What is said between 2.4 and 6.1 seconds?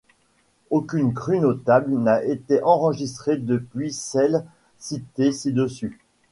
enregistrée depuis celle citée ci-dessus.